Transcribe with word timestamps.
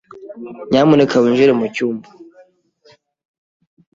Nyamuneka 0.69 1.15
winjire 1.23 1.53
mucyumba. 1.59 2.07